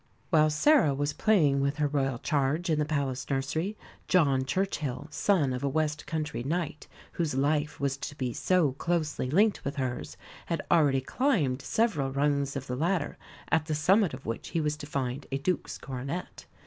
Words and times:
While 0.31 0.49
Sarah 0.49 0.95
was 0.95 1.13
playing 1.13 1.61
with 1.61 1.75
her 1.77 1.87
Royal 1.87 2.17
charge 2.17 2.71
in 2.71 2.79
the 2.79 2.85
Palace 2.85 3.29
nursery, 3.29 3.77
John 4.07 4.45
Churchill, 4.45 5.05
son 5.11 5.53
of 5.53 5.63
a 5.63 5.69
West 5.69 6.07
Country 6.07 6.41
knight, 6.41 6.87
whose 7.11 7.35
life 7.35 7.79
was 7.79 7.97
to 7.97 8.15
be 8.15 8.33
so 8.33 8.71
closely 8.71 9.29
linked 9.29 9.63
with 9.63 9.75
hers, 9.75 10.17
had 10.47 10.63
already 10.71 11.01
climbed 11.01 11.61
several 11.61 12.11
rungs 12.11 12.55
of 12.55 12.65
the 12.65 12.75
ladder 12.75 13.15
at 13.51 13.67
the 13.67 13.75
summit 13.75 14.15
of 14.15 14.25
which 14.25 14.47
he 14.47 14.59
was 14.59 14.75
to 14.77 14.87
find 14.87 15.27
a 15.31 15.37
Duke's 15.37 15.77
coronet. 15.77 16.47